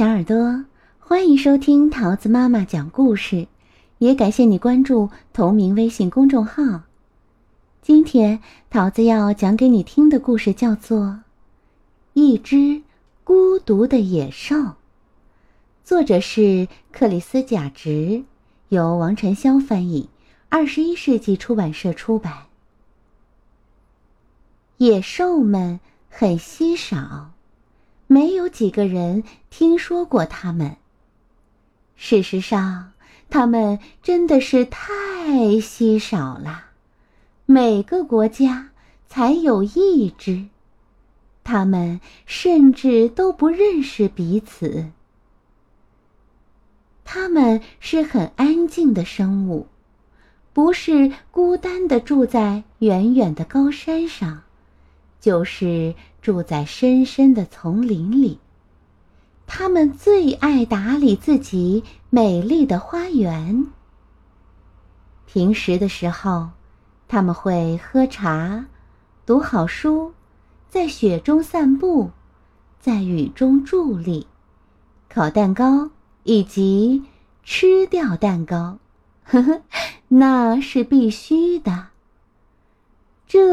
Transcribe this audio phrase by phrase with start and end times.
[0.00, 0.64] 小耳朵，
[0.98, 3.48] 欢迎收听桃子妈妈讲故事，
[3.98, 6.84] 也感谢你关注同名微信公众号。
[7.82, 8.40] 今天
[8.70, 11.00] 桃子要讲给你听的故事叫做
[12.14, 12.80] 《一只
[13.24, 14.56] 孤独的野兽》，
[15.84, 18.24] 作者是克里斯贾直，
[18.70, 20.08] 由王晨潇翻译，
[20.48, 22.46] 二十一世纪出版社出版。
[24.78, 25.78] 野兽们
[26.08, 27.32] 很稀少。
[28.12, 30.78] 没有几个人听说过他们。
[31.94, 32.90] 事实上，
[33.28, 36.64] 他们真的是太稀少了，
[37.46, 38.70] 每个国家
[39.08, 40.46] 才有一只。
[41.44, 44.90] 他们甚至都不认识彼此。
[47.04, 49.68] 他们是很安静的生物，
[50.52, 54.42] 不是孤单的住在远远的高山上。
[55.20, 58.38] 就是住在深深的丛林里。
[59.46, 63.66] 他们最爱打理自己美丽的花园。
[65.26, 66.50] 平时的时候，
[67.08, 68.66] 他们会喝茶、
[69.26, 70.12] 读好书，
[70.68, 72.10] 在雪中散步，
[72.80, 74.26] 在雨中伫立，
[75.08, 75.90] 烤蛋糕
[76.22, 77.04] 以及
[77.42, 78.78] 吃掉蛋糕，
[79.24, 79.62] 呵呵，
[80.08, 81.89] 那是必须的。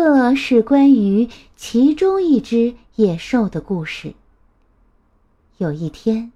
[0.09, 1.27] 这是关于
[1.58, 4.13] 其中一只野兽的故事。
[5.58, 6.31] 有一天，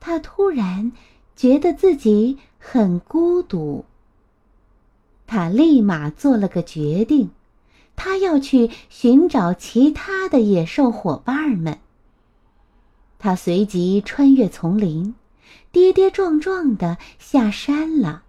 [0.00, 0.92] 他突然
[1.36, 3.84] 觉得自己很孤独。
[5.26, 7.28] 他立马做了个决定，
[7.96, 11.78] 他要去寻找其他的野兽伙伴们。
[13.18, 15.14] 他随即穿越丛林，
[15.70, 18.22] 跌跌撞撞的下山了。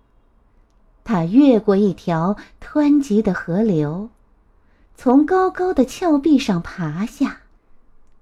[1.05, 4.09] 他越过一条湍急的河流。
[4.99, 7.41] 从高高的峭壁上爬下，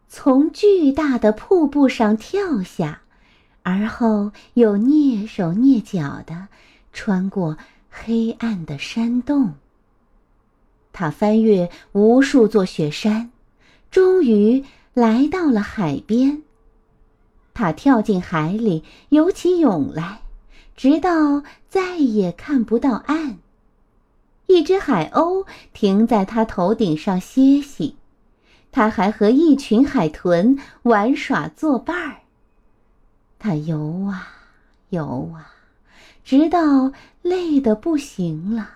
[0.09, 3.01] 从巨大的瀑布上跳下，
[3.63, 6.49] 而后又蹑手蹑脚的
[6.91, 7.57] 穿过
[7.89, 9.53] 黑暗的山洞。
[10.91, 13.31] 他翻越无数座雪山，
[13.89, 16.43] 终于来到了海边。
[17.53, 20.23] 他跳进海里，游起泳来，
[20.75, 23.37] 直到再也看不到岸。
[24.47, 27.95] 一只海鸥停在他头顶上歇息，
[28.71, 32.17] 他还和一群海豚玩耍作伴儿。
[33.39, 34.27] 他游啊
[34.89, 35.51] 游啊，
[36.23, 36.91] 直到
[37.21, 38.69] 累得不行了，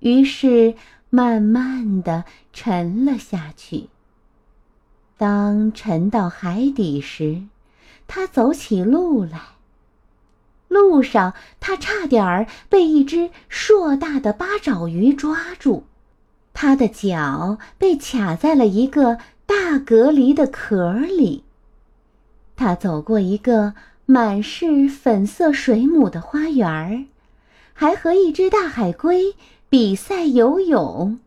[0.00, 0.74] 于是
[1.10, 3.88] 慢慢的沉了下去。
[5.16, 7.42] 当沉到海底时，
[8.06, 9.53] 他走起路来。
[10.74, 15.84] 路上，他差点儿被一只硕大的八爪鱼抓住，
[16.52, 21.44] 他的脚被卡在了一个大蛤蜊的壳里。
[22.56, 23.74] 他走过一个
[24.04, 27.06] 满是粉色水母的花园，
[27.72, 29.36] 还和一只大海龟
[29.68, 31.20] 比赛游泳。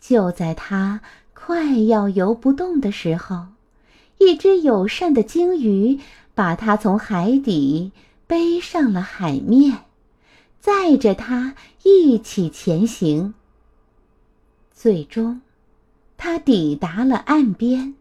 [0.00, 1.00] 就在他
[1.32, 3.46] 快要游不动的时候，
[4.18, 6.00] 一只友善的鲸鱼
[6.34, 7.92] 把他从海底。
[8.26, 9.84] 背上了海面，
[10.60, 13.34] 载着他一起前行。
[14.72, 15.40] 最终，
[16.16, 17.94] 他抵达了岸边。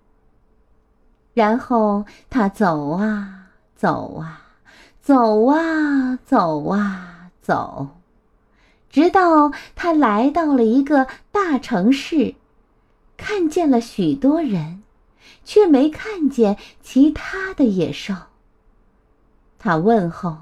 [1.33, 4.41] 然后他走啊走啊，
[5.01, 7.89] 走啊走啊走，
[8.89, 12.35] 直到他来到了一个大城市，
[13.17, 14.81] 看见了许多人，
[15.43, 18.15] 却没看见其他的野兽。
[19.65, 20.37] 他问候：“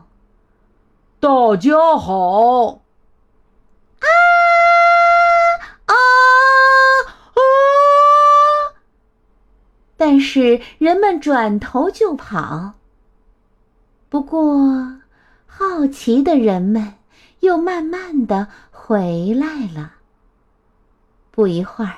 [1.21, 2.81] 大家好。”
[4.03, 4.07] 啊
[5.85, 5.95] 啊
[7.31, 7.39] 啊！
[9.95, 12.73] 但是人们转头就跑。
[14.09, 14.99] 不过，
[15.47, 16.95] 好奇的人们
[17.39, 19.93] 又慢慢的回来了。
[21.31, 21.93] 不一会儿，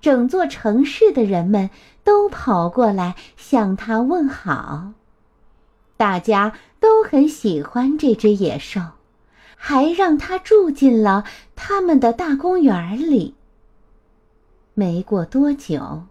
[0.00, 1.68] 整座城市的人们
[2.02, 4.92] 都跑过来向他问好。
[6.02, 8.80] 大家都很喜欢这只野兽，
[9.54, 11.22] 还让它住进了
[11.54, 13.36] 他们的大公园里。
[14.74, 16.02] 没过多久，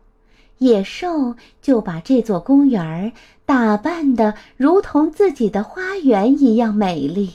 [0.59, 3.11] 野兽就把这座公园
[3.45, 7.33] 打扮的如同自己的花园一样美丽，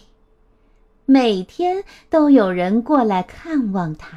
[1.05, 4.17] 每天都有人过来看望它。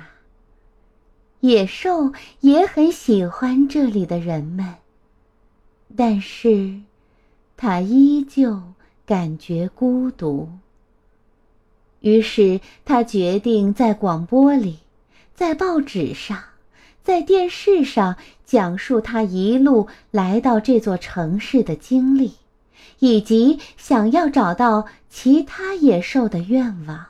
[1.42, 4.76] 野兽也很喜欢这里的人们，
[5.98, 6.80] 但是。
[7.62, 8.58] 他依旧
[9.06, 10.48] 感觉孤独。
[12.00, 14.80] 于是他决定在广播里、
[15.36, 16.42] 在报纸上、
[17.04, 18.16] 在电视上
[18.46, 22.36] 讲述他一路来到这座城市的经历，
[23.00, 27.08] 以及想要找到其他野兽的愿望。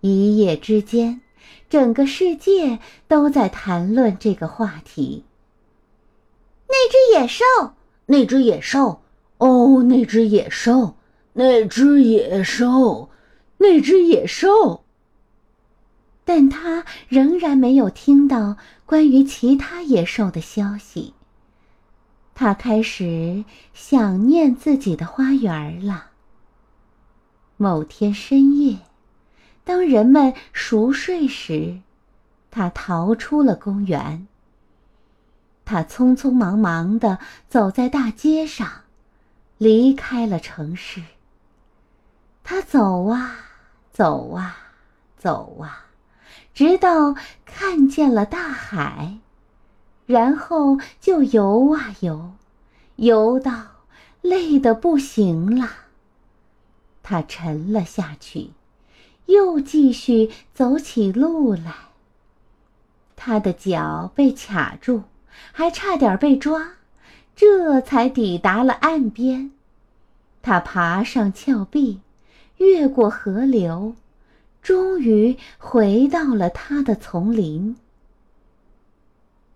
[0.00, 1.20] 一夜之间，
[1.68, 2.78] 整个世界
[3.08, 5.24] 都在谈论这个话题。
[6.68, 7.44] 那只野兽，
[8.12, 9.00] 那只野兽，
[9.38, 10.96] 哦，那只野兽，
[11.32, 13.08] 那只野兽，
[13.56, 14.84] 那只野兽。
[16.22, 21.14] 但他仍然没有听到关于其他野兽的消息。
[22.34, 26.10] 他开始想念自己的花园了。
[27.56, 28.80] 某天深夜，
[29.64, 31.80] 当人们熟睡时，
[32.50, 34.26] 他逃出了公园。
[35.64, 37.18] 他匆匆忙忙地
[37.48, 38.68] 走在大街上，
[39.58, 41.02] 离开了城市。
[42.44, 43.36] 他走啊，
[43.92, 44.56] 走啊，
[45.16, 45.86] 走啊。
[46.54, 47.14] 直到
[47.46, 49.18] 看见了大海，
[50.06, 52.32] 然后就游啊游，
[52.96, 53.68] 游到
[54.20, 55.68] 累得不行了。
[57.02, 58.50] 他沉了下去，
[59.26, 61.74] 又继续走起路来。
[63.16, 65.04] 他的脚被卡住，
[65.52, 66.72] 还差点被抓，
[67.34, 69.50] 这才抵达了岸边。
[70.42, 72.00] 他爬上峭壁，
[72.58, 73.94] 越过河流。
[74.62, 77.76] 终于回到了他的丛林。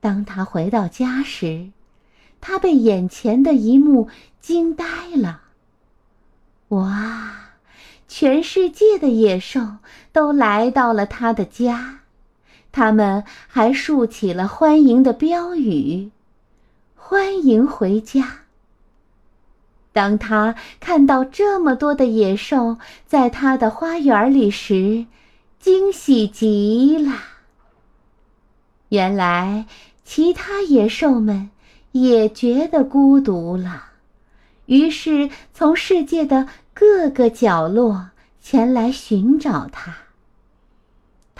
[0.00, 1.70] 当他回到家时，
[2.40, 4.08] 他被眼前的一幕
[4.40, 4.84] 惊呆
[5.14, 5.42] 了。
[6.68, 7.32] 哇！
[8.08, 9.78] 全世界的野兽
[10.12, 11.95] 都来到了他的家，
[12.76, 16.10] 他们还竖起了欢迎的标语
[16.94, 18.40] ：“欢迎回家。”
[19.94, 22.76] 当他看到这么多的野兽
[23.06, 25.06] 在他的花园里时，
[25.58, 27.14] 惊喜极了。
[28.90, 29.64] 原来，
[30.04, 31.48] 其他野兽们
[31.92, 33.84] 也觉得孤独了，
[34.66, 38.10] 于是从世界的各个角落
[38.42, 39.96] 前来寻找他。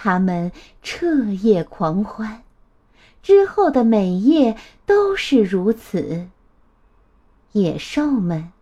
[0.07, 2.41] 他们彻夜狂欢，
[3.21, 4.55] 之后的每夜
[4.85, 6.29] 都是如此。
[7.51, 8.53] 野兽们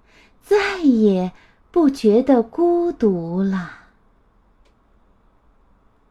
[0.41, 1.31] 再也
[1.69, 3.73] 不觉得孤独了。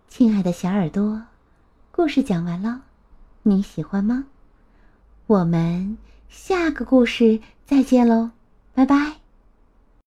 [0.07, 1.23] 亲爱的小耳朵，
[1.91, 2.83] 故事讲完了，
[3.43, 4.27] 你喜欢吗？
[5.27, 5.99] 我们
[6.29, 8.31] 下个故事再见喽，
[8.73, 9.24] 拜拜。